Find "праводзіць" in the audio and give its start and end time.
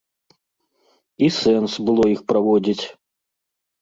2.33-2.85